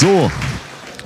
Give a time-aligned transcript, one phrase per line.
[0.00, 0.30] So,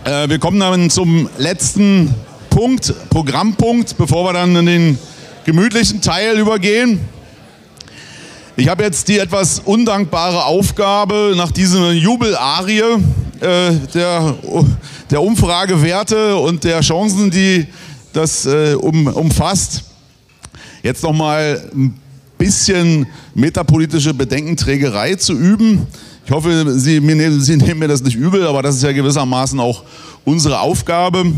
[0.05, 2.15] äh, wir kommen dann zum letzten
[2.49, 4.99] Punkt, Programmpunkt, bevor wir dann in den
[5.45, 7.01] gemütlichen Teil übergehen.
[8.55, 12.83] Ich habe jetzt die etwas undankbare Aufgabe, nach dieser Jubelarie
[13.41, 14.37] äh, der,
[15.11, 17.67] der Umfragewerte und der Chancen, die
[18.13, 19.83] das äh, um, umfasst,
[20.85, 21.99] jetzt nochmal ein
[22.39, 25.89] bisschen metapolitische Bedenkenträgerei zu üben.
[26.27, 27.01] Ich hoffe, Sie, Sie
[27.57, 29.85] nehmen mir das nicht übel, aber das ist ja gewissermaßen auch
[30.25, 31.33] unsere Aufgabe.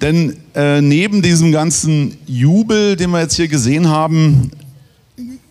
[0.00, 4.50] Denn äh, neben diesem ganzen Jubel, den wir jetzt hier gesehen haben,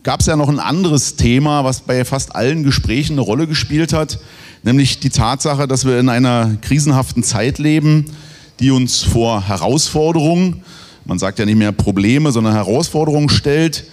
[0.01, 3.93] gab es ja noch ein anderes Thema, was bei fast allen Gesprächen eine Rolle gespielt
[3.93, 4.19] hat,
[4.63, 8.05] nämlich die Tatsache, dass wir in einer krisenhaften Zeit leben,
[8.59, 10.63] die uns vor Herausforderungen,
[11.05, 13.85] man sagt ja nicht mehr Probleme, sondern Herausforderungen stellt,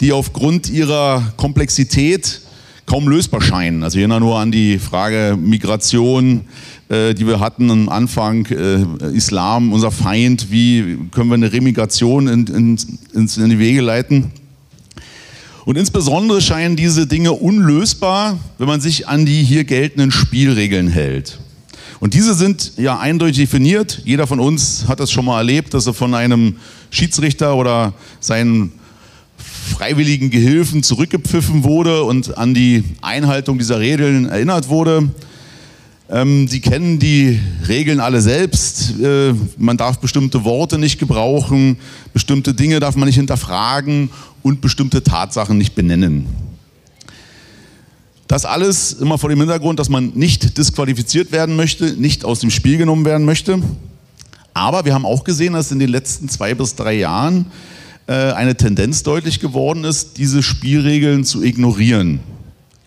[0.00, 2.40] die aufgrund ihrer Komplexität
[2.88, 3.82] kaum lösbar scheinen.
[3.82, 6.46] Also ich erinnere nur an die Frage Migration,
[6.88, 12.28] äh, die wir hatten am Anfang, äh, Islam, unser Feind, wie können wir eine Remigration
[12.28, 12.78] in, in,
[13.14, 14.30] in die Wege leiten?
[15.66, 21.38] Und insbesondere scheinen diese Dinge unlösbar, wenn man sich an die hier geltenden Spielregeln hält.
[22.00, 24.00] Und diese sind ja eindeutig definiert.
[24.06, 26.56] Jeder von uns hat das schon mal erlebt, dass er von einem
[26.88, 28.72] Schiedsrichter oder seinen
[29.78, 35.08] freiwilligen Gehilfen zurückgepfiffen wurde und an die Einhaltung dieser Regeln erinnert wurde.
[36.10, 38.98] Ähm, Sie kennen die Regeln alle selbst.
[39.00, 41.76] Äh, man darf bestimmte Worte nicht gebrauchen,
[42.12, 44.10] bestimmte Dinge darf man nicht hinterfragen
[44.42, 46.26] und bestimmte Tatsachen nicht benennen.
[48.26, 52.50] Das alles immer vor dem Hintergrund, dass man nicht disqualifiziert werden möchte, nicht aus dem
[52.50, 53.62] Spiel genommen werden möchte.
[54.54, 57.46] Aber wir haben auch gesehen, dass in den letzten zwei bis drei Jahren
[58.12, 62.20] eine Tendenz deutlich geworden ist, diese Spielregeln zu ignorieren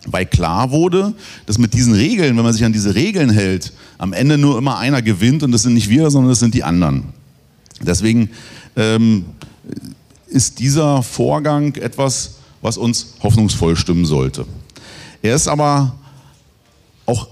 [0.06, 1.14] weil klar wurde,
[1.46, 4.78] dass mit diesen Regeln, wenn man sich an diese Regeln hält, am Ende nur immer
[4.78, 7.04] einer gewinnt und das sind nicht wir, sondern das sind die anderen.
[7.80, 8.30] Deswegen
[8.76, 9.24] ähm,
[10.26, 14.46] ist dieser Vorgang etwas, was uns hoffnungsvoll stimmen sollte.
[15.20, 15.94] Er ist aber
[17.06, 17.28] auch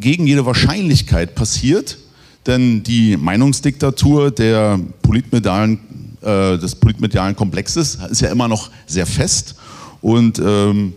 [0.00, 1.98] gegen jede Wahrscheinlichkeit passiert,
[2.46, 5.78] denn die Meinungsdiktatur der politmedialen,
[6.22, 9.54] äh, des politmedialen Komplexes ist ja immer noch sehr fest
[10.00, 10.94] und ähm,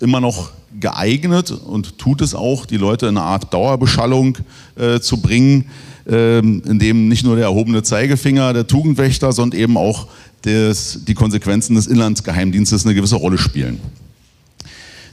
[0.00, 0.50] immer noch
[0.80, 4.38] geeignet und tut es auch, die Leute in eine Art Dauerbeschallung
[4.76, 5.66] äh, zu bringen,
[6.08, 10.08] äh, in nicht nur der erhobene Zeigefinger der Tugendwächter, sondern eben auch
[10.44, 13.80] des, die Konsequenzen des Inlandsgeheimdienstes eine gewisse Rolle spielen.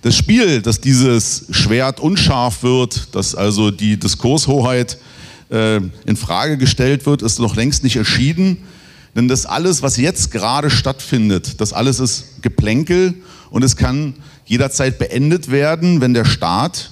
[0.02, 4.98] Das Spiel, dass dieses Schwert unscharf wird, dass also die Diskurshoheit
[5.52, 8.58] äh, in Frage gestellt wird, ist noch längst nicht erschienen.
[9.20, 13.16] Denn das alles, was jetzt gerade stattfindet, das alles ist Geplänkel
[13.50, 14.14] und es kann
[14.46, 16.92] jederzeit beendet werden, wenn der Staat,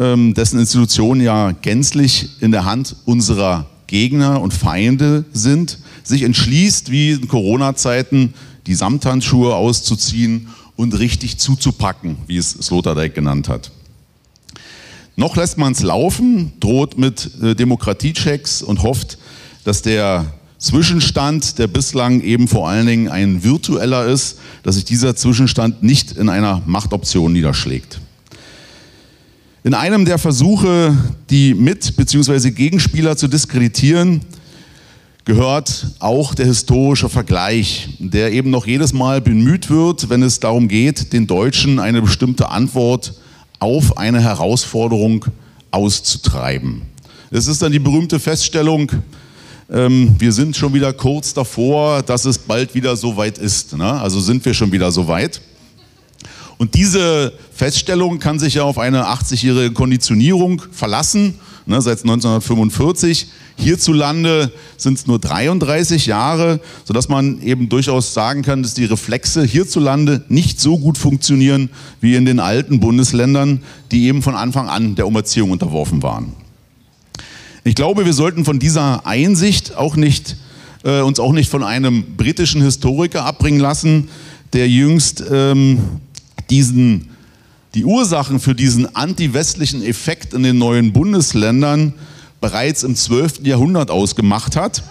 [0.00, 6.90] ähm, dessen Institutionen ja gänzlich in der Hand unserer Gegner und Feinde sind, sich entschließt,
[6.90, 8.34] wie in Corona-Zeiten
[8.66, 13.70] die Samthandschuhe auszuziehen und richtig zuzupacken, wie es Sloterdijk genannt hat.
[15.14, 19.18] Noch lässt man es laufen, droht mit äh, Demokratiechecks und hofft,
[19.62, 25.16] dass der Zwischenstand, der bislang eben vor allen Dingen ein virtueller ist, dass sich dieser
[25.16, 28.00] Zwischenstand nicht in einer Machtoption niederschlägt.
[29.62, 30.96] In einem der Versuche,
[31.30, 32.50] die Mit- bzw.
[32.50, 34.20] Gegenspieler zu diskreditieren,
[35.24, 40.68] gehört auch der historische Vergleich, der eben noch jedes Mal bemüht wird, wenn es darum
[40.68, 43.14] geht, den Deutschen eine bestimmte Antwort
[43.58, 45.24] auf eine Herausforderung
[45.70, 46.82] auszutreiben.
[47.30, 48.92] Es ist dann die berühmte Feststellung,
[49.70, 53.76] ähm, wir sind schon wieder kurz davor, dass es bald wieder so weit ist.
[53.76, 53.90] Ne?
[54.00, 55.40] Also sind wir schon wieder so weit.
[56.56, 61.34] Und diese Feststellung kann sich ja auf eine 80-jährige Konditionierung verlassen,
[61.66, 63.26] ne, seit 1945.
[63.56, 69.44] Hierzulande sind es nur 33 Jahre, sodass man eben durchaus sagen kann, dass die Reflexe
[69.44, 74.94] hierzulande nicht so gut funktionieren wie in den alten Bundesländern, die eben von Anfang an
[74.94, 76.43] der Umerziehung unterworfen waren.
[77.66, 80.36] Ich glaube, wir sollten von dieser Einsicht auch nicht,
[80.84, 84.08] äh, uns auch nicht von einem britischen Historiker abbringen lassen,
[84.52, 85.78] der jüngst ähm,
[86.50, 87.08] diesen,
[87.74, 91.94] die Ursachen für diesen antiwestlichen Effekt in den neuen Bundesländern
[92.42, 93.46] bereits im 12.
[93.46, 94.82] Jahrhundert ausgemacht hat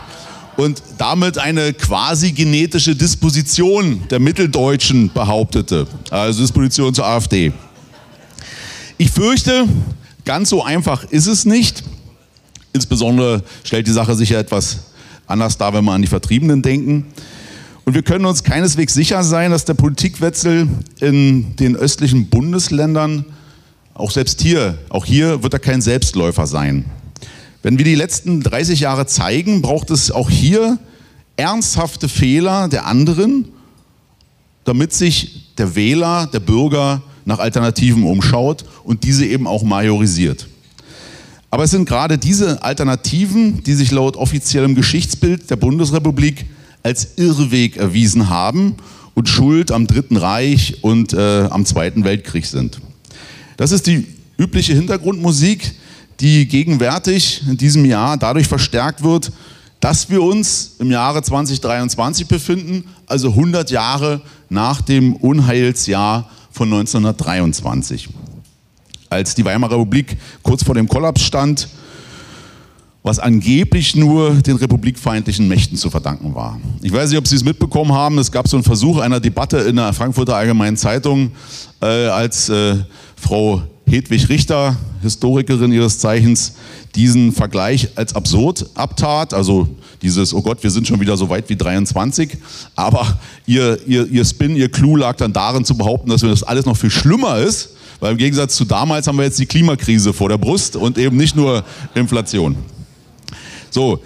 [0.56, 7.52] und damit eine quasi genetische Disposition der Mitteldeutschen behauptete, also Disposition zur AfD.
[8.96, 9.68] Ich fürchte,
[10.24, 11.84] ganz so einfach ist es nicht.
[12.76, 14.78] Insbesondere stellt die Sache sich ja etwas
[15.26, 17.06] anders dar, wenn wir an die Vertriebenen denken.
[17.84, 20.68] Und wir können uns keineswegs sicher sein, dass der Politikwechsel
[21.00, 23.24] in den östlichen Bundesländern
[23.94, 26.84] auch selbst hier, auch hier wird er kein Selbstläufer sein.
[27.62, 30.78] Wenn wir die letzten 30 Jahre zeigen, braucht es auch hier
[31.36, 33.48] ernsthafte Fehler der anderen,
[34.64, 40.46] damit sich der Wähler, der Bürger nach Alternativen umschaut und diese eben auch majorisiert.
[41.56, 46.44] Aber es sind gerade diese Alternativen, die sich laut offiziellem Geschichtsbild der Bundesrepublik
[46.82, 48.74] als Irrweg erwiesen haben
[49.14, 52.82] und schuld am Dritten Reich und äh, am Zweiten Weltkrieg sind.
[53.56, 54.06] Das ist die
[54.36, 55.72] übliche Hintergrundmusik,
[56.20, 59.32] die gegenwärtig in diesem Jahr dadurch verstärkt wird,
[59.80, 64.20] dass wir uns im Jahre 2023 befinden, also 100 Jahre
[64.50, 68.10] nach dem Unheilsjahr von 1923.
[69.08, 71.68] Als die Weimarer Republik kurz vor dem Kollaps stand,
[73.06, 76.58] was angeblich nur den republikfeindlichen Mächten zu verdanken war.
[76.82, 79.58] Ich weiß nicht, ob Sie es mitbekommen haben, es gab so einen Versuch einer Debatte
[79.58, 81.30] in der Frankfurter Allgemeinen Zeitung,
[81.80, 82.74] äh, als äh,
[83.14, 86.54] Frau Hedwig Richter, Historikerin ihres Zeichens,
[86.96, 89.32] diesen Vergleich als absurd abtat.
[89.32, 89.68] Also
[90.02, 92.36] dieses, oh Gott, wir sind schon wieder so weit wie 23.
[92.74, 96.66] Aber ihr, ihr, ihr Spin, ihr Clou lag dann darin zu behaupten, dass das alles
[96.66, 97.75] noch viel schlimmer ist.
[98.00, 101.16] Weil im Gegensatz zu damals haben wir jetzt die Klimakrise vor der Brust und eben
[101.16, 101.64] nicht nur
[101.94, 102.56] Inflation.
[103.70, 104.02] So.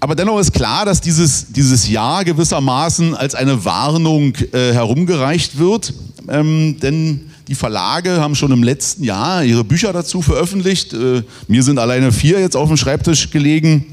[0.00, 5.94] Aber dennoch ist klar, dass dieses, dieses Jahr gewissermaßen als eine Warnung äh, herumgereicht wird.
[6.28, 10.92] Ähm, denn die Verlage haben schon im letzten Jahr ihre Bücher dazu veröffentlicht.
[10.92, 13.86] Äh, mir sind alleine vier jetzt auf dem Schreibtisch gelegen.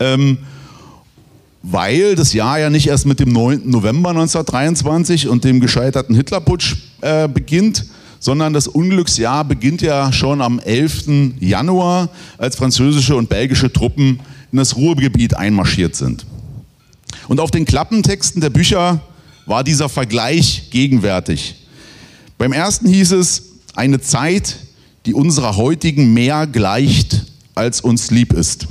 [0.00, 0.38] Ähm,
[1.66, 3.62] weil das Jahr ja nicht erst mit dem 9.
[3.64, 7.86] November 1923 und dem gescheiterten Hitlerputsch äh, beginnt,
[8.20, 11.38] sondern das Unglücksjahr beginnt ja schon am 11.
[11.40, 14.20] Januar, als französische und belgische Truppen
[14.52, 16.26] in das Ruhrgebiet einmarschiert sind.
[17.28, 19.00] Und auf den Klappentexten der Bücher
[19.46, 21.66] war dieser Vergleich gegenwärtig.
[22.36, 23.42] Beim ersten hieß es,
[23.74, 24.56] eine Zeit,
[25.06, 27.24] die unserer heutigen mehr gleicht,
[27.54, 28.68] als uns lieb ist.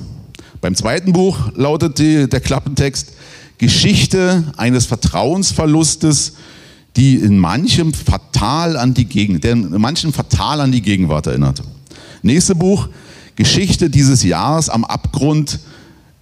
[0.63, 3.11] Beim zweiten Buch lautet die, der Klappentext,
[3.57, 6.35] Geschichte eines Vertrauensverlustes,
[6.95, 11.61] die in manchem fatal an die Gegend, der in manchem fatal an die Gegenwart erinnert.
[12.21, 12.87] Nächste Buch,
[13.35, 15.59] Geschichte dieses Jahres am Abgrund,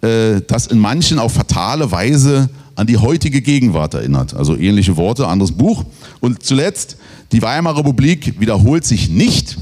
[0.01, 4.33] äh, das in manchen auf fatale Weise an die heutige Gegenwart erinnert.
[4.33, 5.83] Also ähnliche Worte, anderes Buch.
[6.19, 6.97] Und zuletzt,
[7.31, 9.59] die Weimarer Republik wiederholt sich nicht,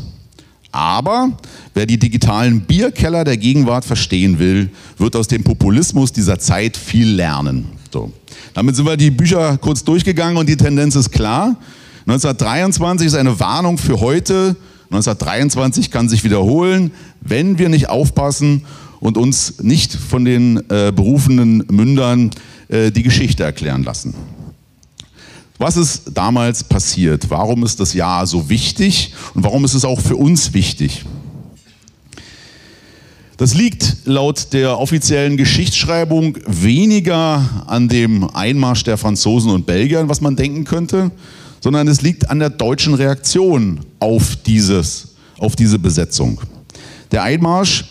[0.71, 1.31] aber
[1.73, 7.09] wer die digitalen Bierkeller der Gegenwart verstehen will, wird aus dem Populismus dieser Zeit viel
[7.09, 7.65] lernen.
[7.91, 8.11] So.
[8.53, 11.55] Damit sind wir die Bücher kurz durchgegangen und die Tendenz ist klar.
[12.01, 14.55] 1923 ist eine Warnung für heute.
[14.91, 18.63] 1923 kann sich wiederholen, wenn wir nicht aufpassen
[18.99, 22.31] und uns nicht von den äh, berufenen Mündern
[22.67, 24.13] äh, die Geschichte erklären lassen.
[25.59, 27.29] Was ist damals passiert?
[27.29, 31.03] Warum ist das Jahr so wichtig und warum ist es auch für uns wichtig?
[33.35, 40.21] Das liegt laut der offiziellen Geschichtsschreibung weniger an dem Einmarsch der Franzosen und Belgier, was
[40.21, 41.11] man denken könnte,
[41.59, 46.39] sondern es liegt an der deutschen Reaktion auf, dieses, auf diese Besetzung.
[47.11, 47.83] Der Einmarsch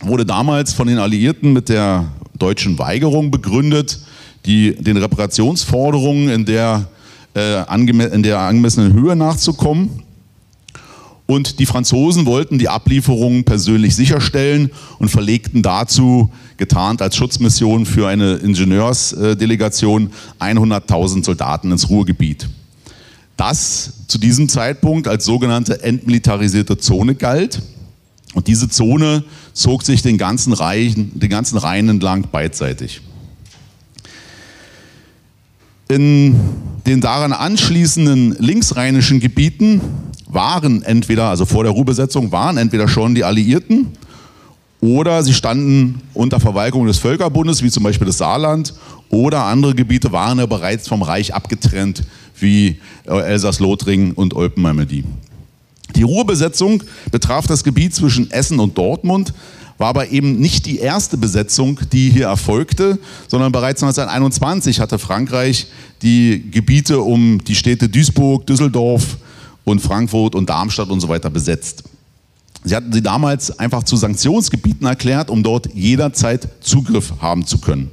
[0.00, 2.06] wurde damals von den Alliierten mit der
[2.38, 4.00] deutschen Weigerung begründet,
[4.46, 6.88] die, den Reparationsforderungen in der,
[7.34, 10.02] in der angemessenen Höhe nachzukommen.
[11.26, 18.08] Und die Franzosen wollten die Ablieferungen persönlich sicherstellen und verlegten dazu, getarnt als Schutzmission für
[18.08, 22.48] eine Ingenieursdelegation, 100.000 Soldaten ins Ruhrgebiet.
[23.38, 27.62] Das zu diesem Zeitpunkt als sogenannte entmilitarisierte Zone galt.
[28.34, 29.24] Und diese Zone
[29.54, 33.00] zog sich den ganzen, Reichen, den ganzen Rhein entlang beidseitig.
[35.88, 36.36] In
[36.86, 39.80] den daran anschließenden linksrheinischen Gebieten
[40.26, 43.88] waren entweder, also vor der Ruhrbesetzung, waren entweder schon die Alliierten
[44.80, 48.74] oder sie standen unter Verwaltung des Völkerbundes, wie zum Beispiel das Saarland,
[49.08, 52.02] oder andere Gebiete waren ja bereits vom Reich abgetrennt,
[52.38, 55.04] wie äh, Elsass-Lothringen und Olpen-Malmedy.
[55.94, 59.32] Die Ruhrbesetzung betraf das Gebiet zwischen Essen und Dortmund,
[59.78, 65.66] war aber eben nicht die erste Besetzung, die hier erfolgte, sondern bereits 1921 hatte Frankreich
[66.02, 69.18] die Gebiete um die Städte Duisburg, Düsseldorf
[69.64, 71.84] und Frankfurt und Darmstadt und so weiter besetzt.
[72.62, 77.90] Sie hatten sie damals einfach zu Sanktionsgebieten erklärt, um dort jederzeit Zugriff haben zu können.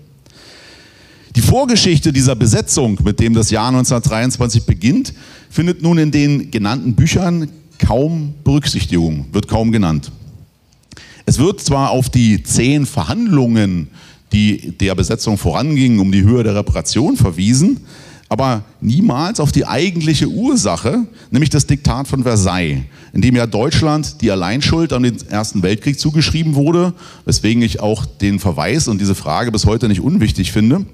[1.36, 5.14] Die Vorgeschichte dieser Besetzung, mit dem das Jahr 1923 beginnt,
[5.50, 10.12] findet nun in den genannten Büchern kaum Berücksichtigung, wird kaum genannt.
[11.26, 13.90] Es wird zwar auf die zehn Verhandlungen,
[14.32, 17.82] die der Besetzung vorangingen, um die Höhe der Reparation verwiesen,
[18.30, 24.22] aber niemals auf die eigentliche Ursache, nämlich das Diktat von Versailles, in dem ja Deutschland
[24.22, 26.94] die Alleinschuld an den Ersten Weltkrieg zugeschrieben wurde,
[27.26, 30.86] weswegen ich auch den Verweis und diese Frage bis heute nicht unwichtig finde.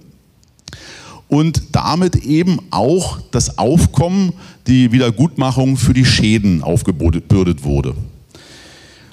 [1.27, 4.33] Und damit eben auch das Aufkommen,
[4.65, 7.93] die Wiedergutmachung für die Schäden aufgebürdet wurde.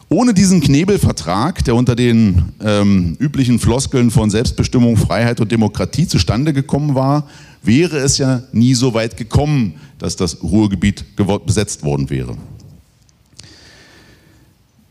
[0.08, 6.52] Ohne diesen Knebelvertrag, der unter den ähm, üblichen Floskeln von Selbstbestimmung, Freiheit und Demokratie zustande
[6.52, 7.26] gekommen war,
[7.62, 11.04] wäre es ja nie so weit gekommen, dass das Ruhrgebiet
[11.46, 12.36] besetzt worden wäre.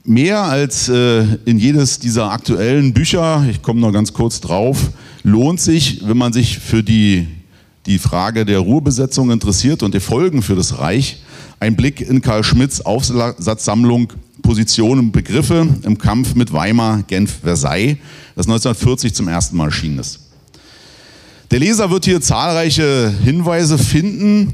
[0.05, 4.91] Mehr als äh, in jedes dieser aktuellen Bücher, ich komme noch ganz kurz drauf,
[5.23, 7.27] lohnt sich, wenn man sich für die,
[7.85, 11.23] die Frage der Ruhrbesetzung interessiert und die Folgen für das Reich,
[11.61, 14.11] ein Blick in Karl Schmidts Aufsatzsammlung
[14.43, 17.97] Positionen und Begriffe im Kampf mit Weimar, Genf, Versailles,
[18.35, 20.19] das 1940 zum ersten Mal erschienen ist.
[21.49, 24.53] Der Leser wird hier zahlreiche Hinweise finden,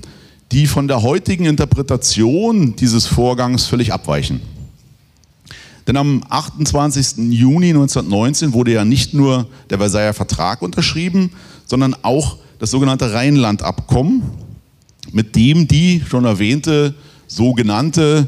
[0.51, 4.41] die von der heutigen Interpretation dieses Vorgangs völlig abweichen.
[5.87, 7.31] Denn am 28.
[7.31, 11.31] Juni 1919 wurde ja nicht nur der Versailler Vertrag unterschrieben,
[11.65, 14.23] sondern auch das sogenannte Rheinlandabkommen,
[15.11, 16.95] mit dem die schon erwähnte
[17.27, 18.27] sogenannte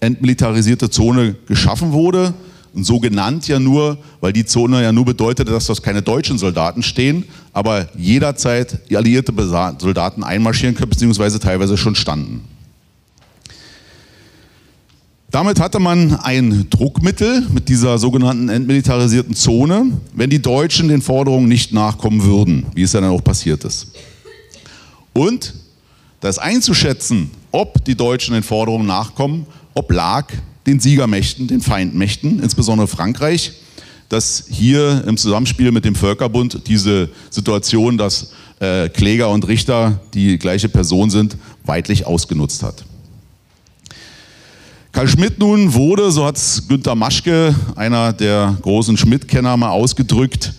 [0.00, 2.34] entmilitarisierte Zone geschaffen wurde.
[2.74, 6.38] Und so genannt ja nur, weil die Zone ja nur bedeutete, dass dort keine deutschen
[6.38, 9.32] Soldaten stehen, aber jederzeit alliierte
[9.78, 12.42] Soldaten einmarschieren können, beziehungsweise teilweise schon standen.
[15.34, 21.48] Damit hatte man ein Druckmittel mit dieser sogenannten entmilitarisierten Zone, wenn die Deutschen den Forderungen
[21.48, 23.88] nicht nachkommen würden, wie es ja dann auch passiert ist.
[25.12, 25.54] Und
[26.20, 30.26] das einzuschätzen, ob die Deutschen den Forderungen nachkommen, oblag
[30.66, 33.52] den Siegermächten, den Feindmächten, insbesondere Frankreich,
[34.08, 40.38] das hier im Zusammenspiel mit dem Völkerbund diese Situation, dass äh, Kläger und Richter die
[40.38, 42.84] gleiche Person sind, weitlich ausgenutzt hat.
[44.92, 50.54] Karl Schmidt nun wurde, so hat es Günter Maschke, einer der großen Schmidt-Kenner, mal ausgedrückt,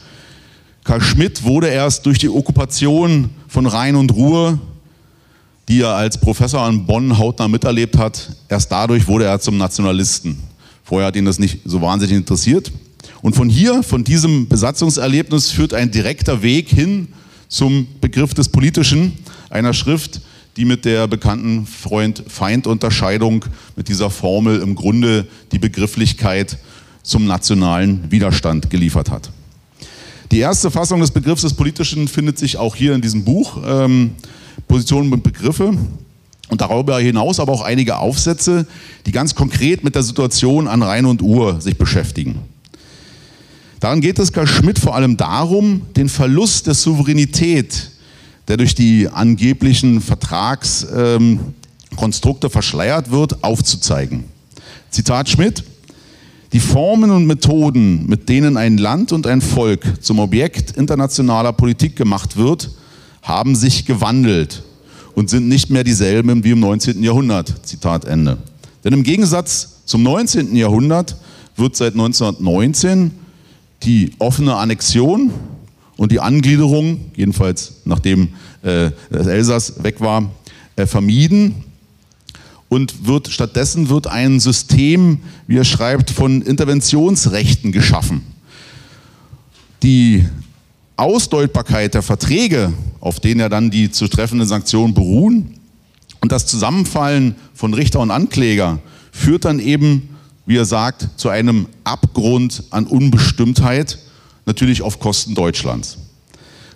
[0.83, 4.59] Karl Schmidt wurde erst durch die Okkupation von Rhein und Ruhr
[5.67, 10.37] die er als Professor in Bonn hautnah miterlebt hat, erst dadurch wurde er zum Nationalisten.
[10.83, 12.71] Vorher hat ihn das nicht so wahnsinnig interessiert.
[13.21, 17.07] Und von hier, von diesem Besatzungserlebnis, führt ein direkter Weg hin
[17.47, 19.13] zum Begriff des Politischen,
[19.49, 20.21] einer Schrift,
[20.57, 23.45] die mit der bekannten Freund-Feind-Unterscheidung,
[23.75, 26.57] mit dieser Formel im Grunde die Begrifflichkeit
[27.03, 29.31] zum nationalen Widerstand geliefert hat.
[30.31, 33.57] Die erste Fassung des Begriffs des Politischen findet sich auch hier in diesem Buch.
[33.65, 34.11] Ähm,
[34.67, 35.73] Positionen und Begriffe
[36.49, 38.67] und darüber hinaus aber auch einige Aufsätze,
[39.05, 42.39] die ganz konkret mit der Situation an Rhein und Uhr sich beschäftigen.
[43.79, 47.91] Daran geht es Karl Schmidt vor allem darum, den Verlust der Souveränität,
[48.47, 54.25] der durch die angeblichen Vertragskonstrukte ähm, verschleiert wird, aufzuzeigen.
[54.91, 55.63] Zitat Schmidt,
[56.53, 61.95] die Formen und Methoden, mit denen ein Land und ein Volk zum Objekt internationaler Politik
[61.95, 62.69] gemacht wird,
[63.25, 64.63] haben sich gewandelt
[65.15, 67.03] und sind nicht mehr dieselben wie im 19.
[67.03, 67.65] Jahrhundert.
[67.65, 68.37] Zitat Ende.
[68.83, 70.55] Denn im Gegensatz zum 19.
[70.55, 71.17] Jahrhundert
[71.57, 73.11] wird seit 1919
[73.83, 75.31] die offene Annexion
[75.97, 78.29] und die Angliederung, jedenfalls nachdem
[78.61, 80.29] äh, das Elsass weg war,
[80.75, 81.63] äh, vermieden.
[82.67, 88.21] Und wird, stattdessen wird ein System, wie er schreibt, von Interventionsrechten geschaffen.
[89.83, 90.25] Die
[90.97, 95.59] Ausdeutbarkeit der Verträge, auf denen ja dann die zu treffenden Sanktionen beruhen,
[96.21, 98.79] und das Zusammenfallen von Richter und Ankläger
[99.11, 100.09] führt dann eben,
[100.47, 103.99] wie er sagt, zu einem Abgrund an Unbestimmtheit,
[104.47, 105.97] natürlich auf Kosten Deutschlands.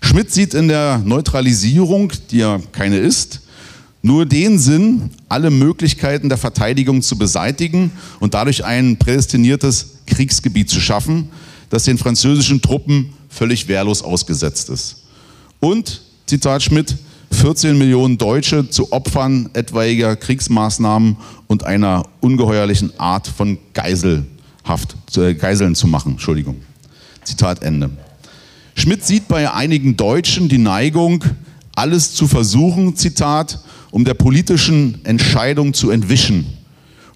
[0.01, 3.41] Schmidt sieht in der Neutralisierung, die ja keine ist,
[4.01, 10.79] nur den Sinn, alle Möglichkeiten der Verteidigung zu beseitigen und dadurch ein prädestiniertes Kriegsgebiet zu
[10.79, 11.29] schaffen,
[11.69, 15.03] das den französischen Truppen völlig wehrlos ausgesetzt ist.
[15.59, 16.97] Und, Zitat Schmidt,
[17.31, 21.17] 14 Millionen Deutsche zu Opfern etwaiger Kriegsmaßnahmen
[21.47, 26.13] und einer ungeheuerlichen Art von Geiselhaft, äh, Geiseln zu machen.
[26.13, 26.57] Entschuldigung.
[27.23, 27.91] Zitat Ende.
[28.75, 31.23] Schmidt sieht bei einigen Deutschen die Neigung,
[31.75, 33.59] alles zu versuchen, Zitat,
[33.91, 36.45] um der politischen Entscheidung zu entwischen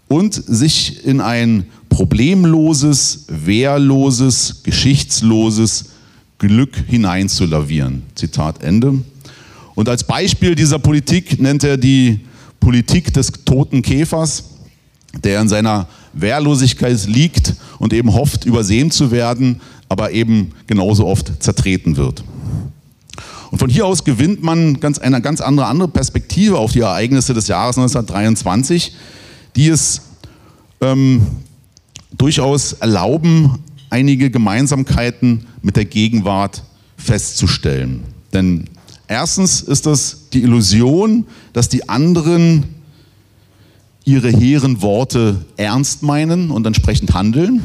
[0.07, 5.92] und sich in ein problemloses, wehrloses, geschichtsloses
[6.37, 8.03] Glück hineinzulavieren.
[8.15, 9.01] Zitat Ende.
[9.75, 12.21] Und als Beispiel dieser Politik nennt er die
[12.59, 14.45] Politik des toten Käfers,
[15.23, 21.43] der in seiner Wehrlosigkeit liegt und eben hofft, übersehen zu werden, aber eben genauso oft
[21.43, 22.23] zertreten wird.
[23.51, 27.33] Und von hier aus gewinnt man ganz, eine ganz andere, andere Perspektive auf die Ereignisse
[27.33, 28.93] des Jahres 1923,
[29.55, 30.01] die es
[30.81, 31.21] ähm,
[32.17, 33.59] durchaus erlauben,
[33.93, 36.63] einige Gemeinsamkeiten mit der Gegenwart
[36.97, 38.01] festzustellen.
[38.33, 38.65] Denn
[39.07, 42.63] erstens ist das die Illusion, dass die anderen
[44.03, 47.61] ihre hehren Worte ernst meinen und entsprechend handeln.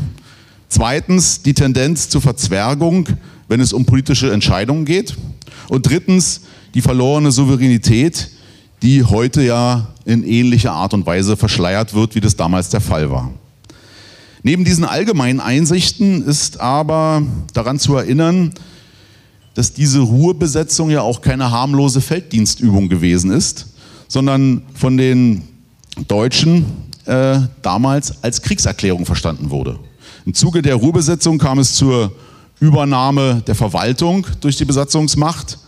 [0.68, 3.08] Zweitens die Tendenz zur Verzwergung,
[3.49, 5.16] wenn es um politische Entscheidungen geht.
[5.70, 6.42] Und drittens
[6.75, 8.28] die verlorene Souveränität,
[8.82, 13.11] die heute ja in ähnlicher Art und Weise verschleiert wird, wie das damals der Fall
[13.11, 13.32] war.
[14.42, 17.23] Neben diesen allgemeinen Einsichten ist aber
[17.54, 18.52] daran zu erinnern,
[19.54, 23.66] dass diese Ruhebesetzung ja auch keine harmlose Felddienstübung gewesen ist,
[24.07, 25.42] sondern von den
[26.07, 26.64] Deutschen
[27.07, 29.78] äh, damals als Kriegserklärung verstanden wurde.
[30.25, 32.12] Im Zuge der Ruhebesetzung kam es zur
[32.61, 35.59] Übernahme der Verwaltung durch die Besatzungsmacht.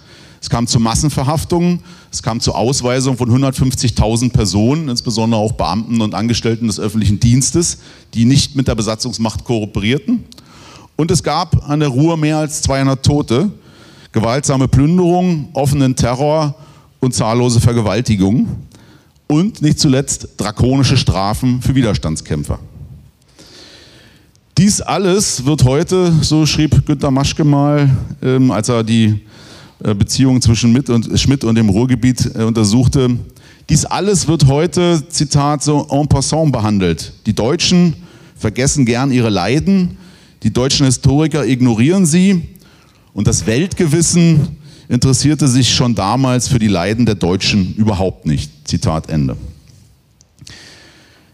[0.41, 1.81] Es kam zu Massenverhaftungen,
[2.13, 7.79] es kam zur Ausweisung von 150.000 Personen, insbesondere auch Beamten und Angestellten des öffentlichen Dienstes,
[8.15, 10.25] die nicht mit der Besatzungsmacht kooperierten.
[10.97, 13.51] Und es gab an der Ruhr mehr als 200 Tote,
[14.11, 16.57] gewaltsame Plünderungen, offenen Terror
[16.99, 18.69] und zahllose Vergewaltigungen.
[19.29, 22.59] Und nicht zuletzt drakonische Strafen für Widerstandskämpfer.
[24.59, 27.89] Dies alles wird heute, so schrieb Günter Maschke mal,
[28.21, 29.21] ähm, als er die
[29.83, 33.17] äh, Beziehung zwischen Schmidt und, Schmidt und dem Ruhrgebiet äh, untersuchte,
[33.69, 37.13] dies alles wird heute, Zitat, so en passant behandelt.
[37.27, 37.95] Die Deutschen
[38.37, 39.97] vergessen gern ihre Leiden,
[40.43, 42.43] die deutschen Historiker ignorieren sie
[43.13, 44.57] und das Weltgewissen
[44.89, 48.51] interessierte sich schon damals für die Leiden der Deutschen überhaupt nicht.
[48.67, 49.37] Zitat Ende.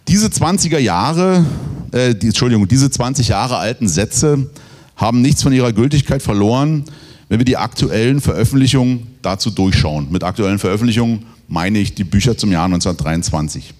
[0.09, 1.47] Diese 20er Jahre
[1.93, 4.51] äh, die, Entschuldigung, diese 20 Jahre alten Sätze
[4.97, 6.85] haben nichts von ihrer Gültigkeit verloren,
[7.29, 10.09] wenn wir die aktuellen Veröffentlichungen dazu durchschauen.
[10.11, 13.75] Mit aktuellen Veröffentlichungen meine ich die Bücher zum Jahr 1923.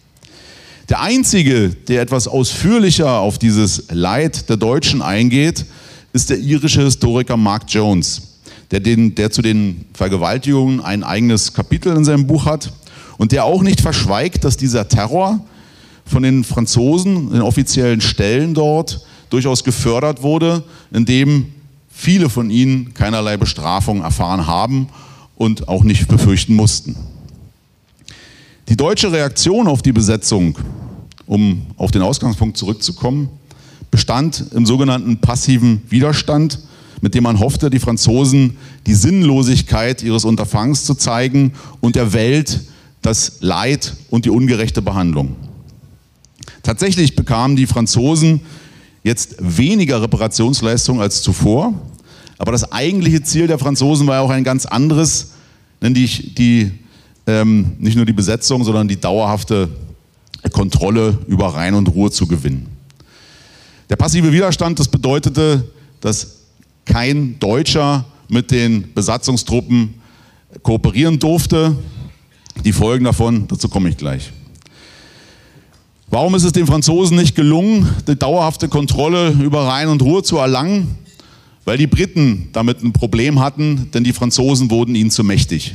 [0.89, 5.67] Der einzige, der etwas ausführlicher auf dieses Leid der Deutschen eingeht,
[6.13, 8.39] ist der irische Historiker Mark Jones,
[8.71, 12.73] der, den, der zu den Vergewaltigungen ein eigenes Kapitel in seinem Buch hat
[13.19, 15.45] und der auch nicht verschweigt, dass dieser Terror,
[16.05, 21.47] von den Franzosen, den offiziellen Stellen dort, durchaus gefördert wurde, indem
[21.97, 24.89] viele von ihnen keinerlei Bestrafung erfahren haben
[25.35, 26.95] und auch nicht befürchten mussten.
[28.69, 30.59] Die deutsche Reaktion auf die Besetzung,
[31.25, 33.31] um auf den Ausgangspunkt zurückzukommen,
[33.91, 36.59] bestand im sogenannten passiven Widerstand,
[37.01, 42.61] mit dem man hoffte, die Franzosen die Sinnlosigkeit ihres Unterfangs zu zeigen und der Welt
[43.01, 45.35] das Leid und die ungerechte Behandlung.
[46.63, 48.43] Tatsächlich bekamen die Franzosen
[49.07, 51.73] jetzt weniger Reparationsleistungen als zuvor,
[52.39, 55.31] aber das eigentliche Ziel der Franzosen war ja auch ein ganz anderes,
[55.81, 56.73] nämlich die,
[57.29, 59.69] ähm, nicht nur die Besetzung, sondern die dauerhafte
[60.53, 62.67] Kontrolle über Rhein und Ruhr zu gewinnen.
[63.89, 65.63] Der passive Widerstand, das bedeutete,
[66.01, 66.39] dass
[66.85, 69.95] kein Deutscher mit den Besatzungstruppen
[70.63, 71.77] kooperieren durfte.
[72.65, 74.33] Die Folgen davon, dazu komme ich gleich.
[76.09, 80.39] Warum ist es den Franzosen nicht gelungen, die dauerhafte Kontrolle über Rhein und Ruhr zu
[80.39, 80.97] erlangen?
[81.65, 85.75] Weil die Briten damit ein Problem hatten, denn die Franzosen wurden ihnen zu mächtig.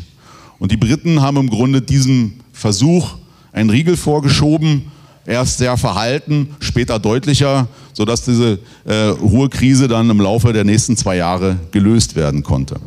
[0.57, 3.15] Und die Briten haben im Grunde diesem Versuch
[3.51, 4.83] einen Riegel vorgeschoben,
[5.25, 11.17] erst sehr verhalten, später deutlicher, sodass diese äh, Ruhrkrise dann im Laufe der nächsten zwei
[11.17, 12.79] Jahre gelöst werden konnte.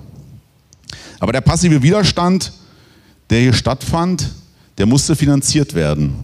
[1.20, 2.52] Aber der passive Widerstand,
[3.28, 4.30] der hier stattfand,
[4.78, 6.14] der musste finanziert werden.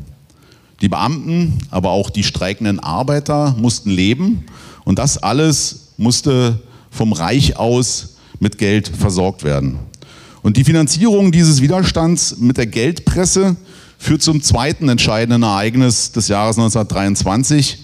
[0.80, 4.44] Die Beamten, aber auch die streikenden Arbeiter mussten leben
[4.84, 9.78] und das alles musste vom Reich aus mit Geld versorgt werden.
[10.42, 13.56] Und die Finanzierung dieses Widerstands mit der Geldpresse
[13.98, 17.78] führt zum zweiten entscheidenden Ereignis des Jahres 1923,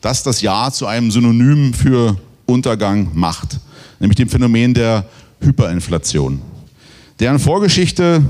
[0.00, 3.60] das das Jahr zu einem Synonym für Untergang macht,
[4.00, 5.06] nämlich dem Phänomen der
[5.40, 6.40] Hyperinflation.
[7.20, 8.22] Deren Vorgeschichte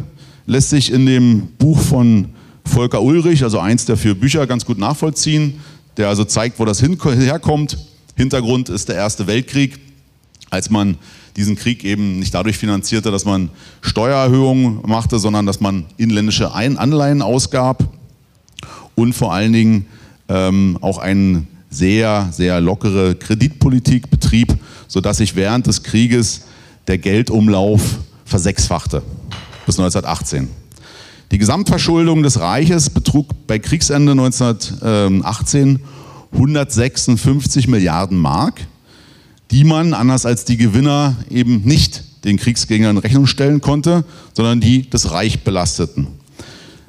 [0.47, 2.31] lässt sich in dem Buch von
[2.65, 5.61] Volker Ulrich, also eins der vier Bücher, ganz gut nachvollziehen,
[5.97, 7.79] der also zeigt, wo das herkommt.
[8.17, 9.79] Hintergrund ist der Erste Weltkrieg,
[10.51, 10.97] als man
[11.37, 13.51] diesen Krieg eben nicht dadurch finanzierte, dass man
[13.81, 17.85] Steuererhöhungen machte, sondern dass man inländische Anleihen ausgab
[18.95, 19.87] und vor allen Dingen
[20.29, 26.43] ähm, auch eine sehr, sehr lockere Kreditpolitik betrieb, sodass sich während des Krieges
[26.87, 29.03] der Geldumlauf versechsfachte
[29.67, 30.49] bis 1918.
[31.31, 35.81] Die Gesamtverschuldung des Reiches betrug bei Kriegsende 1918
[36.33, 38.61] 156 Milliarden Mark,
[39.51, 44.89] die man, anders als die Gewinner, eben nicht den Kriegsgegnern Rechnung stellen konnte, sondern die
[44.91, 46.09] das Reich belasteten.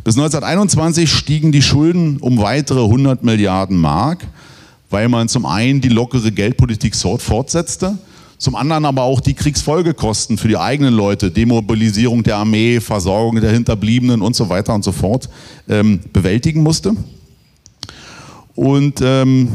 [0.04, 4.26] Bis 1921 stiegen die Schulden um weitere 100 Milliarden Mark,
[4.90, 7.98] weil man zum einen die lockere Geldpolitik fortsetzte,
[8.38, 13.52] zum anderen aber auch die Kriegsfolgekosten für die eigenen Leute, Demobilisierung der Armee, Versorgung der
[13.52, 15.30] Hinterbliebenen und so weiter und so fort
[15.70, 16.96] ähm, bewältigen musste.
[18.56, 19.50] Und ähm,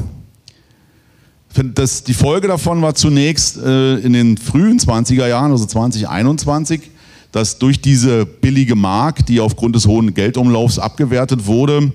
[1.54, 6.90] das, die Folge davon war zunächst äh, in den frühen 20er Jahren, also 2021,
[7.32, 11.92] dass durch diese billige Mark, die aufgrund des hohen Geldumlaufs abgewertet wurde,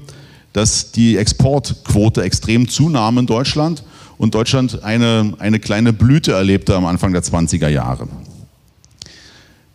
[0.53, 3.83] dass die Exportquote extrem zunahm in Deutschland
[4.17, 8.07] und Deutschland eine, eine kleine Blüte erlebte am Anfang der 20er Jahre.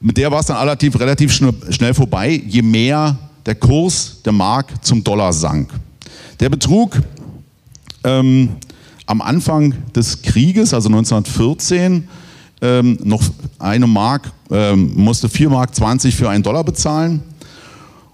[0.01, 4.85] Mit der war es dann relativ, relativ schnell vorbei, je mehr der Kurs der Mark
[4.85, 5.71] zum Dollar sank.
[6.41, 6.99] Der betrug
[8.05, 8.51] ähm,
[9.07, 12.09] am Anfang des Krieges, also 1914,
[12.63, 13.23] ähm, noch
[13.59, 17.23] eine Mark, ähm, musste 4 Mark 20 für einen Dollar bezahlen.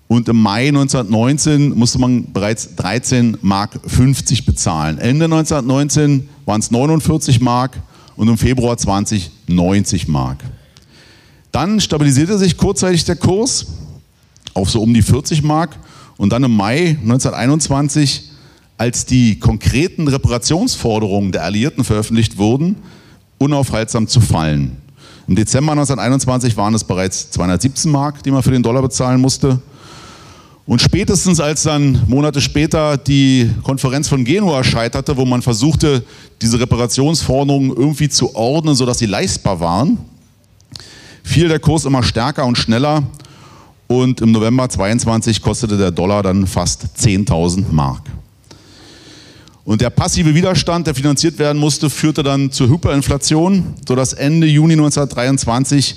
[0.09, 4.99] Und im Mai 1919 musste man bereits 13 Mark 50 bezahlen.
[4.99, 7.77] Ende 1919 waren es 49 Mark
[8.15, 10.39] und im Februar 20 90 Mark.
[11.53, 13.67] Dann stabilisierte sich kurzzeitig der Kurs
[14.55, 15.77] auf so um die 40 Mark
[16.17, 18.31] und dann im Mai 1921,
[18.79, 22.77] als die konkreten Reparationsforderungen der Alliierten veröffentlicht wurden,
[23.39, 24.77] unaufhaltsam zu fallen.
[25.29, 29.61] Im Dezember 1921 waren es bereits 217 Mark, die man für den Dollar bezahlen musste.
[30.67, 36.03] Und spätestens als dann Monate später die Konferenz von Genua scheiterte, wo man versuchte,
[36.43, 39.99] diese Reparationsforderungen irgendwie zu ordnen, sodass sie leistbar waren,
[41.23, 43.05] fiel der Kurs immer stärker und schneller
[43.87, 48.03] und im November 22 kostete der Dollar dann fast 10.000 Mark.
[49.65, 54.75] Und der passive Widerstand, der finanziert werden musste, führte dann zur Hyperinflation, sodass Ende Juni
[54.75, 55.97] 1923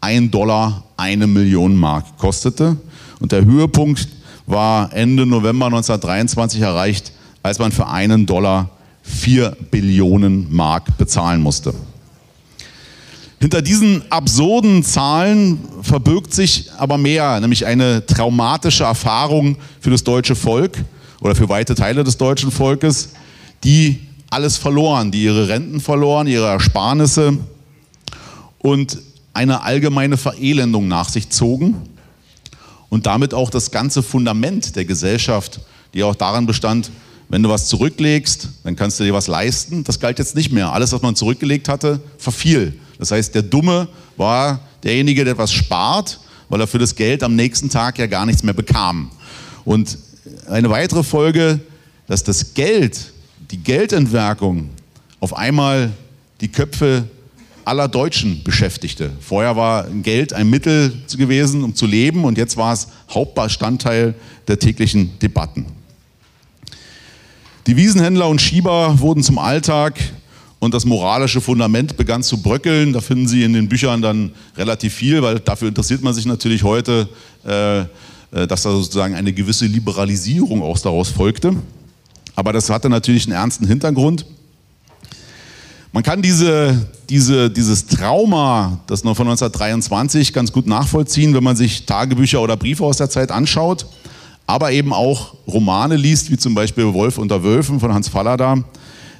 [0.00, 2.76] ein Dollar eine Million Mark kostete.
[3.20, 4.08] Und der Höhepunkt
[4.46, 8.70] war Ende November 1923 erreicht, als man für einen Dollar
[9.02, 11.74] vier Billionen Mark bezahlen musste.
[13.38, 20.34] Hinter diesen absurden Zahlen verbirgt sich aber mehr, nämlich eine traumatische Erfahrung für das deutsche
[20.34, 20.76] Volk
[21.20, 23.10] oder für weite Teile des deutschen Volkes,
[23.64, 27.38] die alles verloren, die ihre Renten verloren, ihre Ersparnisse
[28.58, 28.98] und
[29.32, 31.76] eine allgemeine Verelendung nach sich zogen
[32.90, 35.60] und damit auch das ganze Fundament der Gesellschaft,
[35.94, 36.90] die auch daran bestand,
[37.30, 39.84] wenn du was zurücklegst, dann kannst du dir was leisten.
[39.84, 40.72] Das galt jetzt nicht mehr.
[40.72, 42.74] Alles, was man zurückgelegt hatte, verfiel.
[42.98, 47.36] Das heißt, der Dumme war derjenige, der etwas spart, weil er für das Geld am
[47.36, 49.10] nächsten Tag ja gar nichts mehr bekam.
[49.64, 49.96] Und
[50.48, 51.60] eine weitere Folge,
[52.08, 53.12] dass das Geld,
[53.52, 54.70] die Geldentwerkung
[55.20, 55.92] auf einmal
[56.40, 57.04] die Köpfe
[57.70, 59.12] aller Deutschen beschäftigte.
[59.20, 64.14] Vorher war Geld ein Mittel gewesen, um zu leben und jetzt war es Hauptbestandteil
[64.48, 65.66] der täglichen Debatten.
[67.68, 70.00] Die Wiesenhändler und Schieber wurden zum Alltag
[70.58, 72.92] und das moralische Fundament begann zu bröckeln.
[72.92, 76.64] Da finden Sie in den Büchern dann relativ viel, weil dafür interessiert man sich natürlich
[76.64, 77.08] heute,
[77.46, 77.86] äh, äh,
[78.48, 81.54] dass da sozusagen eine gewisse Liberalisierung auch daraus folgte.
[82.34, 84.26] Aber das hatte natürlich einen ernsten Hintergrund.
[85.92, 91.56] Man kann diese, diese, dieses Trauma, das noch von 1923, ganz gut nachvollziehen, wenn man
[91.56, 93.86] sich Tagebücher oder Briefe aus der Zeit anschaut,
[94.46, 98.62] aber eben auch Romane liest, wie zum Beispiel Wolf unter Wölfen von Hans Fallada,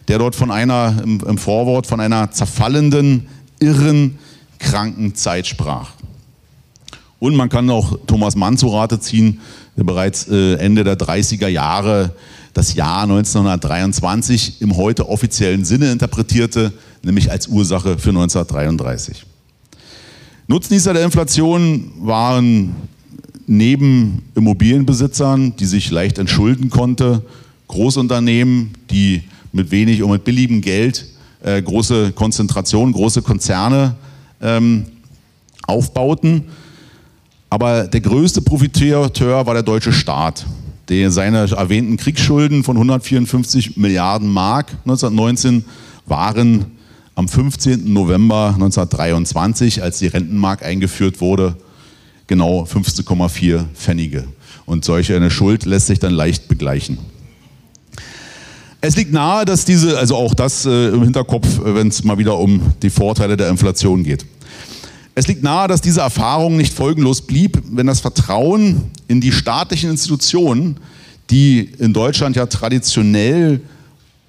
[0.07, 3.27] der dort von einer, im, im Vorwort von einer zerfallenden,
[3.59, 4.19] irren,
[4.61, 5.91] kranken Zeit sprach.
[7.19, 9.41] Und man kann auch Thomas Mann zu Rate ziehen,
[9.77, 12.15] der bereits äh, Ende der 30er Jahre
[12.55, 19.25] das Jahr 1923 im heute offiziellen Sinne interpretierte, nämlich als Ursache für 1933.
[20.47, 22.75] Nutznießer der Inflation waren
[23.47, 27.23] neben Immobilienbesitzern, die sich leicht entschulden konnte,
[27.69, 31.07] Großunternehmen, die mit wenig und mit billigem Geld
[31.43, 33.95] äh, große Konzentrationen, große Konzerne
[34.41, 34.87] ähm,
[35.67, 36.45] aufbauten
[37.51, 39.11] aber der größte Profiteur
[39.45, 40.47] war der deutsche Staat,
[40.91, 45.65] der seine erwähnten Kriegsschulden von 154 Milliarden Mark 1919
[46.07, 46.67] waren
[47.15, 47.93] am 15.
[47.93, 51.57] November 1923, als die Rentenmark eingeführt wurde,
[52.27, 54.25] genau 15,4 Pfennige.
[54.67, 56.99] Und solch eine Schuld lässt sich dann leicht begleichen.
[58.81, 62.19] Es liegt nahe, dass diese, also auch das äh, im Hinterkopf, äh, wenn es mal
[62.19, 64.25] wieder um die Vorteile der Inflation geht.
[65.15, 69.91] Es liegt nahe, dass diese Erfahrung nicht folgenlos blieb, wenn das Vertrauen in die staatlichen
[69.91, 70.77] Institutionen,
[71.31, 73.61] die in Deutschland ja traditionell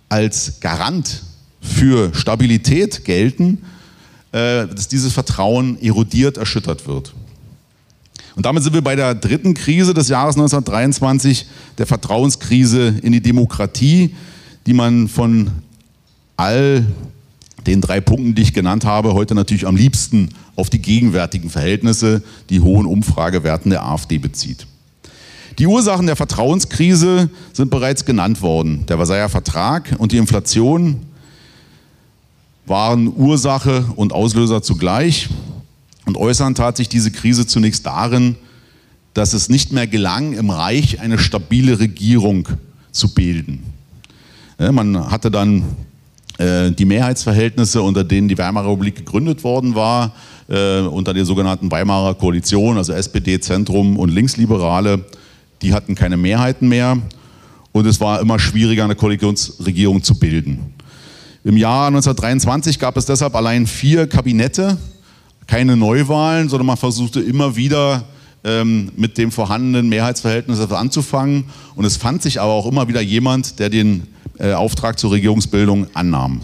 [0.09, 1.23] als Garant
[1.61, 3.59] für Stabilität gelten,
[4.31, 7.13] äh, dass dieses Vertrauen erodiert, erschüttert wird.
[8.35, 11.45] Und damit sind wir bei der dritten Krise des Jahres 1923,
[11.77, 14.15] der Vertrauenskrise in die Demokratie,
[14.65, 15.51] die man von
[16.37, 16.85] all
[17.67, 22.23] den drei Punkten, die ich genannt habe, heute natürlich am liebsten auf die gegenwärtigen Verhältnisse,
[22.49, 24.67] die hohen Umfragewerten der AfD bezieht.
[25.59, 28.85] Die Ursachen der Vertrauenskrise sind bereits genannt worden.
[28.87, 31.01] Der Versailler Vertrag und die Inflation
[32.65, 35.29] waren Ursache und Auslöser zugleich.
[36.05, 38.37] Und äußern tat sich diese Krise zunächst darin,
[39.13, 42.47] dass es nicht mehr gelang, im Reich eine stabile Regierung
[42.91, 43.63] zu bilden.
[44.57, 45.63] Man hatte dann
[46.71, 50.13] die Mehrheitsverhältnisse, unter denen die Weimarer Republik gegründet worden war,
[50.47, 55.05] äh, unter der sogenannten Weimarer Koalition, also SPD, Zentrum und Linksliberale,
[55.61, 56.97] die hatten keine Mehrheiten mehr
[57.71, 60.73] und es war immer schwieriger, eine Koalitionsregierung zu bilden.
[61.43, 64.77] Im Jahr 1923 gab es deshalb allein vier Kabinette,
[65.47, 68.03] keine Neuwahlen, sondern man versuchte immer wieder
[68.43, 71.45] ähm, mit dem vorhandenen Mehrheitsverhältnis anzufangen.
[71.75, 74.07] Und es fand sich aber auch immer wieder jemand, der den
[74.39, 76.41] äh, Auftrag zur Regierungsbildung annahm.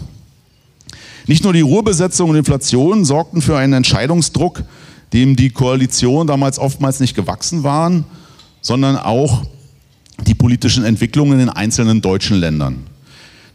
[1.26, 4.64] Nicht nur die Ruhrbesetzung und Inflation sorgten für einen Entscheidungsdruck,
[5.12, 8.04] dem die Koalition damals oftmals nicht gewachsen waren,
[8.60, 9.42] sondern auch
[10.26, 12.86] die politischen Entwicklungen in einzelnen deutschen Ländern.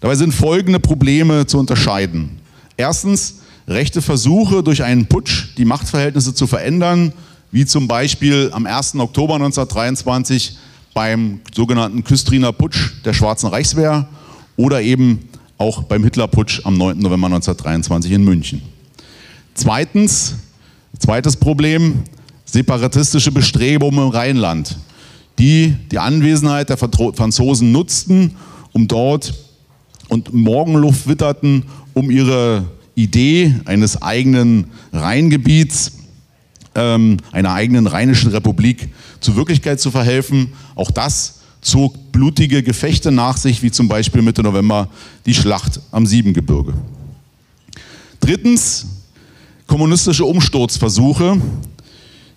[0.01, 2.39] Dabei sind folgende Probleme zu unterscheiden.
[2.77, 7.13] Erstens, rechte Versuche durch einen Putsch die Machtverhältnisse zu verändern,
[7.53, 8.95] wie zum Beispiel am 1.
[8.95, 10.57] Oktober 1923
[10.95, 14.07] beim sogenannten Küstriner Putsch der Schwarzen Reichswehr
[14.57, 16.97] oder eben auch beim Hitlerputsch am 9.
[16.97, 18.63] November 1923 in München.
[19.53, 20.35] Zweitens,
[20.97, 22.03] zweites Problem,
[22.45, 24.75] separatistische Bestrebungen im Rheinland,
[25.37, 28.35] die die Anwesenheit der Franzosen nutzten,
[28.71, 29.31] um dort
[30.09, 35.91] und Morgenluft witterten, um ihre Idee eines eigenen Rheingebiets,
[36.75, 40.53] ähm, einer eigenen Rheinischen Republik zur Wirklichkeit zu verhelfen.
[40.75, 44.89] Auch das zog blutige Gefechte nach sich, wie zum Beispiel Mitte November
[45.25, 46.73] die Schlacht am Siebengebirge.
[48.19, 48.85] Drittens,
[49.67, 51.41] kommunistische Umsturzversuche,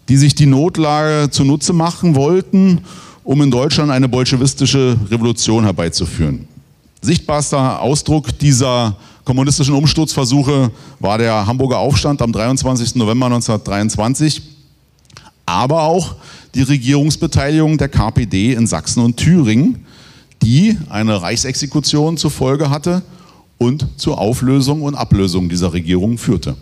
[0.09, 2.81] die sich die Notlage zunutze machen wollten,
[3.25, 6.47] um in Deutschland eine bolschewistische Revolution herbeizuführen.
[7.03, 8.97] Sichtbarster Ausdruck dieser
[9.27, 12.95] kommunistischen Umsturzversuche war der Hamburger Aufstand am 23.
[12.95, 14.41] November 1923,
[15.45, 16.15] aber auch
[16.55, 19.85] die Regierungsbeteiligung der KPD in Sachsen und Thüringen,
[20.43, 23.03] die eine Reichsexekution zur Folge hatte
[23.59, 26.55] und zur Auflösung und Ablösung dieser Regierung führte.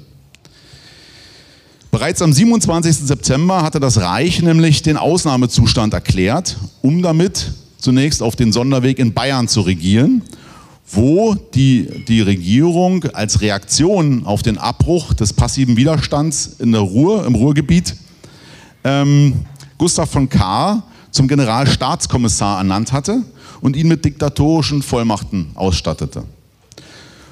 [1.91, 2.97] Bereits am 27.
[2.97, 9.13] September hatte das Reich nämlich den Ausnahmezustand erklärt, um damit zunächst auf den Sonderweg in
[9.13, 10.23] Bayern zu regieren,
[10.91, 17.27] wo die, die Regierung als Reaktion auf den Abbruch des passiven Widerstands in der Ruhr,
[17.27, 17.97] im Ruhrgebiet
[18.85, 19.35] ähm,
[19.79, 23.23] Gustav von Kahr zum Generalstaatskommissar ernannt hatte
[23.61, 26.25] und ihn mit diktatorischen Vollmachten ausstattete.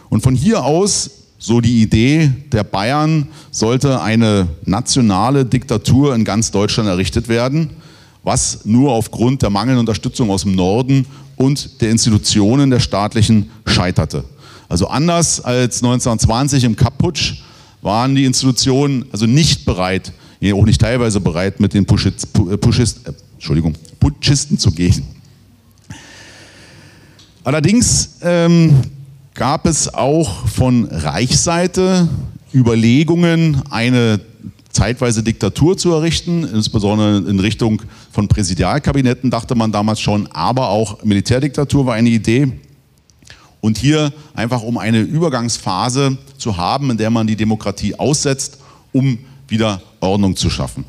[0.08, 6.50] Und von hier aus, so die Idee der Bayern, sollte eine nationale Diktatur in ganz
[6.50, 7.70] Deutschland errichtet werden,
[8.22, 14.24] was nur aufgrund der mangelnden Unterstützung aus dem Norden und der Institutionen der staatlichen scheiterte.
[14.68, 17.42] Also anders als 1920 im Kapputsch
[17.82, 20.12] waren die Institutionen also nicht bereit,
[20.54, 25.04] auch nicht teilweise bereit, mit den Puschist, äh, Puschist, äh, Entschuldigung, Putschisten zu gehen.
[27.44, 28.72] Allerdings ähm,
[29.34, 32.08] gab es auch von Reichsseite
[32.54, 34.20] Überlegungen, eine
[34.72, 41.04] zeitweise Diktatur zu errichten, insbesondere in Richtung von Präsidialkabinetten dachte man damals schon, aber auch
[41.04, 42.52] Militärdiktatur war eine Idee.
[43.60, 48.58] Und hier einfach um eine Übergangsphase zu haben, in der man die Demokratie aussetzt,
[48.92, 50.84] um wieder Ordnung zu schaffen.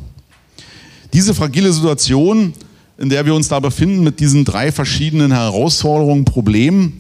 [1.14, 2.54] Diese fragile Situation,
[2.98, 7.00] in der wir uns da befinden, mit diesen drei verschiedenen Herausforderungen, Problemen,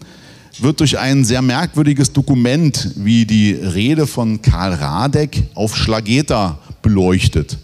[0.59, 7.57] wird durch ein sehr merkwürdiges Dokument wie die Rede von Karl Radek auf Schlageta beleuchtet.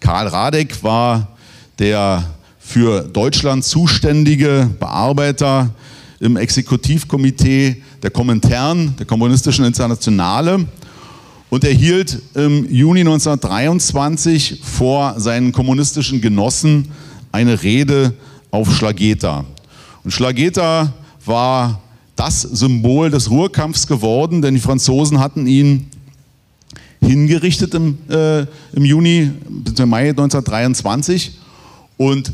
[0.00, 1.28] Karl Radek war
[1.78, 2.24] der
[2.58, 5.70] für Deutschland zuständige Bearbeiter
[6.20, 10.66] im Exekutivkomitee der Komintern, der Kommunistischen Internationale
[11.50, 16.90] und erhielt im Juni 1923 vor seinen kommunistischen Genossen
[17.32, 18.14] eine Rede
[18.50, 19.44] auf Schlageta.
[20.02, 20.92] Und Schlageta
[21.24, 21.80] war
[22.16, 25.88] das Symbol des Ruhrkampfs geworden, denn die Franzosen hatten ihn
[27.06, 29.30] hingerichtet im, äh, im Juni,
[29.86, 31.38] Mai 1923.
[31.96, 32.32] Und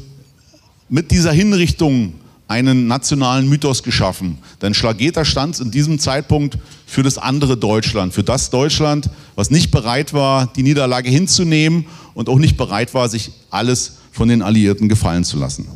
[0.88, 2.14] mit dieser Hinrichtung
[2.48, 4.38] einen nationalen Mythos geschaffen.
[4.60, 9.70] Denn Schlageter stand in diesem Zeitpunkt für das andere Deutschland, für das Deutschland, was nicht
[9.70, 14.88] bereit war, die Niederlage hinzunehmen und auch nicht bereit war, sich alles von den Alliierten
[14.88, 15.68] gefallen zu lassen.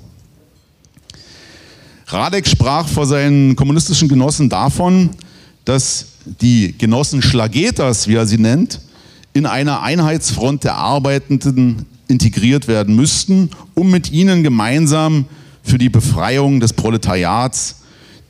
[2.08, 5.10] Radek sprach vor seinen kommunistischen Genossen davon,
[5.64, 8.80] dass die Genossen Schlageters, wie er sie nennt,
[9.32, 15.26] in einer Einheitsfront der Arbeitenden integriert werden müssten, um mit ihnen gemeinsam
[15.62, 17.76] für die Befreiung des Proletariats,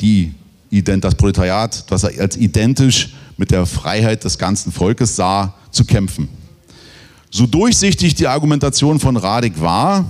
[0.00, 0.32] die,
[0.70, 6.28] das Proletariat, das er als identisch mit der Freiheit des ganzen Volkes sah, zu kämpfen.
[7.30, 10.04] So durchsichtig die Argumentation von Radek war,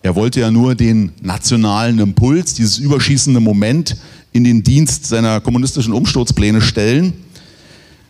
[0.00, 3.96] er wollte ja nur den nationalen Impuls, dieses überschießende Moment
[4.32, 7.12] in den Dienst seiner kommunistischen Umsturzpläne stellen,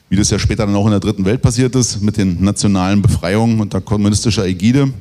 [0.08, 3.02] wie das ja später dann auch in der Dritten Welt passiert ist, mit den nationalen
[3.02, 4.92] Befreiungen unter kommunistischer Ägide.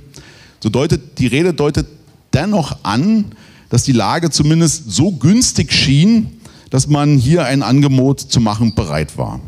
[0.59, 1.87] So deutet, die Rede deutet
[2.33, 3.25] dennoch an,
[3.69, 6.31] dass die Lage zumindest so günstig schien,
[6.69, 9.39] dass man hier ein Angebot zu machen bereit war.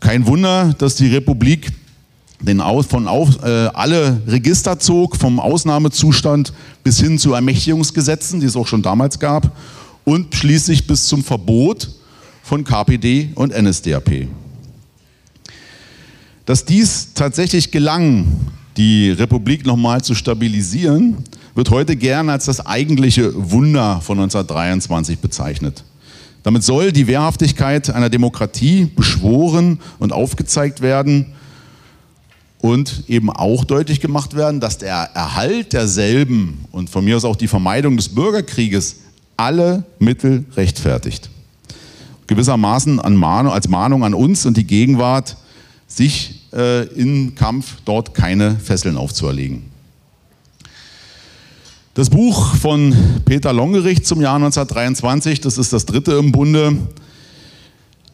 [0.00, 1.72] Kein Wunder, dass die Republik
[2.40, 8.46] den Aus, von auf, äh, alle Register zog, vom Ausnahmezustand bis hin zu Ermächtigungsgesetzen, die
[8.46, 9.56] es auch schon damals gab,
[10.04, 11.88] und schließlich bis zum Verbot
[12.42, 14.26] von KPD und NSDAP.
[16.44, 18.26] Dass dies tatsächlich gelang,
[18.76, 21.18] die Republik nochmal zu stabilisieren,
[21.54, 25.84] wird heute gern als das eigentliche Wunder von 1923 bezeichnet.
[26.42, 31.26] Damit soll die Wehrhaftigkeit einer Demokratie beschworen und aufgezeigt werden
[32.60, 37.36] und eben auch deutlich gemacht werden, dass der Erhalt derselben und von mir aus auch
[37.36, 38.96] die Vermeidung des Bürgerkrieges
[39.36, 41.30] alle Mittel rechtfertigt.
[42.26, 45.36] Gewissermaßen als Mahnung an uns und die Gegenwart,
[45.96, 49.64] sich äh, im Kampf dort keine Fesseln aufzuerlegen.
[51.94, 52.94] Das Buch von
[53.26, 56.78] Peter Longerich zum Jahr 1923, das ist das dritte im Bunde,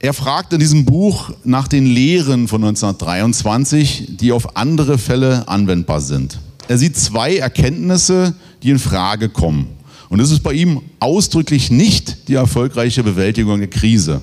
[0.01, 6.01] er fragt in diesem Buch nach den Lehren von 1923, die auf andere Fälle anwendbar
[6.01, 6.39] sind.
[6.69, 9.67] Er sieht zwei Erkenntnisse, die in Frage kommen.
[10.09, 14.21] Und es ist bei ihm ausdrücklich nicht die erfolgreiche Bewältigung der Krise,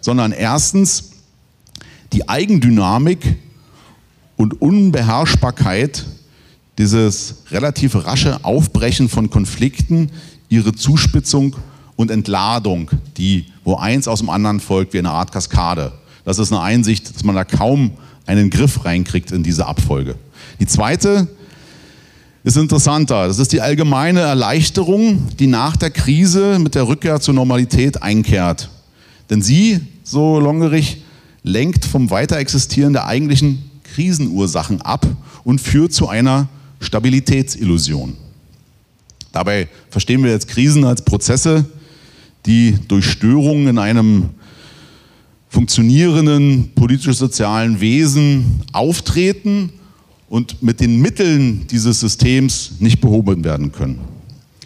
[0.00, 1.10] sondern erstens
[2.12, 3.36] die Eigendynamik
[4.36, 6.04] und Unbeherrschbarkeit,
[6.78, 10.10] dieses relativ rasche Aufbrechen von Konflikten,
[10.48, 11.56] ihre Zuspitzung
[11.96, 15.92] und Entladung, die wo eins aus dem anderen folgt wie eine Art Kaskade.
[16.24, 17.92] Das ist eine Einsicht, dass man da kaum
[18.26, 20.16] einen Griff reinkriegt in diese Abfolge.
[20.60, 21.28] Die zweite
[22.44, 23.26] ist interessanter.
[23.26, 28.70] Das ist die allgemeine Erleichterung, die nach der Krise mit der Rückkehr zur Normalität einkehrt.
[29.30, 31.02] Denn sie, so Longerich,
[31.46, 35.06] lenkt vom Weiterexistieren der eigentlichen Krisenursachen ab
[35.44, 36.48] und führt zu einer
[36.80, 38.14] Stabilitätsillusion.
[39.30, 41.64] Dabei verstehen wir jetzt Krisen als Prozesse,
[42.46, 44.30] die durch Störungen in einem
[45.48, 49.70] funktionierenden politisch-sozialen Wesen auftreten
[50.28, 54.00] und mit den Mitteln dieses Systems nicht behoben werden können.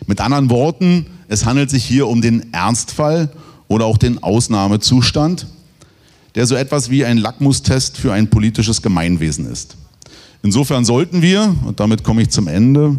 [0.06, 3.30] Mit anderen Worten, es handelt sich hier um den Ernstfall
[3.68, 5.46] oder auch den Ausnahmezustand,
[6.34, 9.76] der so etwas wie ein Lackmustest für ein politisches Gemeinwesen ist.
[10.42, 12.98] Insofern sollten wir, und damit komme ich zum Ende,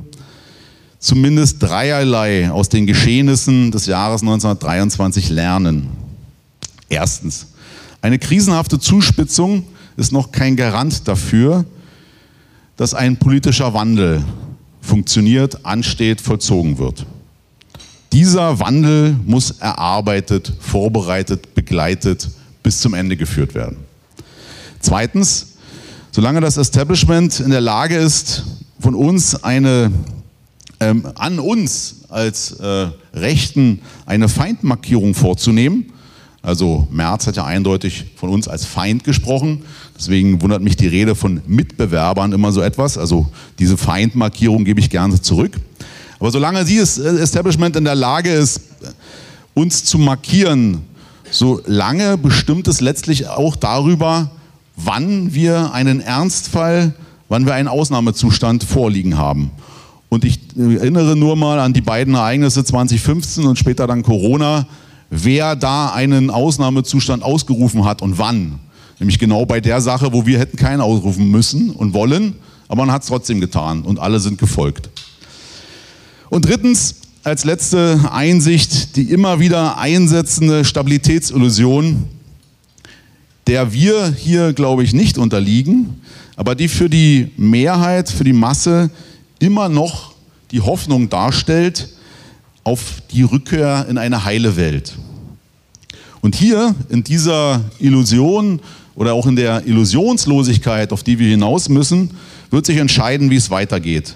[1.00, 5.90] zumindest dreierlei aus den Geschehnissen des Jahres 1923 lernen.
[6.90, 7.48] Erstens,
[8.02, 9.66] eine krisenhafte Zuspitzung
[9.98, 11.66] ist noch kein Garant dafür,
[12.78, 14.24] dass ein politischer Wandel
[14.82, 17.06] funktioniert, ansteht, vollzogen wird.
[18.12, 22.30] Dieser Wandel muss erarbeitet, vorbereitet, begleitet,
[22.64, 23.78] bis zum Ende geführt werden.
[24.80, 25.54] Zweitens,
[26.12, 28.44] solange das Establishment in der Lage ist,
[28.80, 29.92] von uns eine
[30.82, 35.94] ähm, an uns als äh, Rechten eine Feindmarkierung vorzunehmen.
[36.42, 39.62] Also Merz hat ja eindeutig von uns als Feind gesprochen.
[39.96, 42.98] Deswegen wundert mich die Rede von Mitbewerbern immer so etwas.
[42.98, 45.56] Also diese Feindmarkierung gebe ich gerne zurück.
[46.20, 48.62] Aber solange dieses Establishment in der Lage ist,
[49.54, 50.82] uns zu markieren,
[51.32, 54.32] solange bestimmt es letztlich auch darüber,
[54.76, 56.94] wann wir einen Ernstfall,
[57.30, 59.52] wann wir einen Ausnahmezustand vorliegen haben.
[60.10, 64.68] Und ich erinnere nur mal an die beiden Ereignisse 2015 und später dann Corona,
[65.10, 68.60] wer da einen Ausnahmezustand ausgerufen hat und wann.
[69.00, 72.36] Nämlich genau bei der Sache, wo wir hätten keinen ausrufen müssen und wollen,
[72.68, 74.90] aber man hat es trotzdem getan und alle sind gefolgt.
[76.30, 82.08] Und drittens, als letzte Einsicht, die immer wieder einsetzende Stabilitätsillusion,
[83.48, 86.02] der wir hier, glaube ich, nicht unterliegen,
[86.36, 88.90] aber die für die Mehrheit, für die Masse
[89.40, 90.14] immer noch
[90.52, 91.90] die Hoffnung darstellt,
[92.64, 94.94] auf die Rückkehr in eine heile Welt.
[96.22, 98.62] Und hier in dieser Illusion
[98.96, 102.12] oder auch in der Illusionslosigkeit, auf die wir hinaus müssen,
[102.52, 104.16] wird sich entscheiden, wie es weitergeht.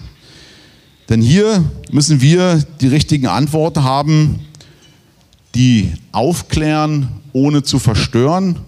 [1.10, 4.40] Denn hier müssen wir die richtigen Antworten haben,
[5.54, 8.60] die aufklären, ohne zu verstören,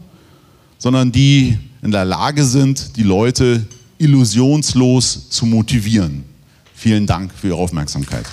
[0.78, 3.66] sondern die in der Lage sind, die Leute
[3.98, 6.24] illusionslos zu motivieren.
[6.76, 8.26] Vielen Dank für Ihre Aufmerksamkeit.